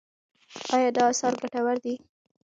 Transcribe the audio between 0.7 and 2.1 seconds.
ایا دا اثر ګټور دی؟